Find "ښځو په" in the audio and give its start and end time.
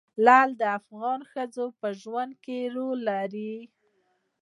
1.31-1.87